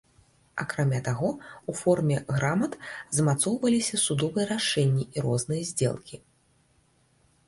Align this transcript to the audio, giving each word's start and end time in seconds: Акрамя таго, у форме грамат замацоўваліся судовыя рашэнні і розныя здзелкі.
Акрамя 0.61 0.99
таго, 1.07 1.27
у 1.73 1.73
форме 1.81 2.15
грамат 2.37 2.73
замацоўваліся 3.17 3.95
судовыя 4.05 4.47
рашэнні 4.53 5.05
і 5.19 5.25
розныя 5.27 5.61
здзелкі. 5.71 6.15